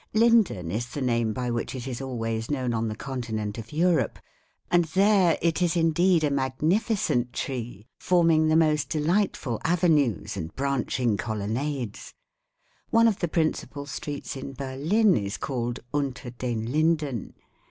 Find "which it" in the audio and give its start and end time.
1.51-1.85